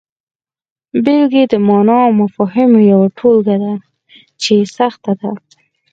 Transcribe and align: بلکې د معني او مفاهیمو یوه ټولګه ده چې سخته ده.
بلکې 1.03 1.41
د 1.51 1.53
معني 1.67 1.97
او 2.05 2.11
مفاهیمو 2.21 2.79
یوه 2.91 3.07
ټولګه 3.17 3.55
ده 3.63 3.73
چې 4.41 4.53
سخته 4.77 5.11
ده. 5.19 5.31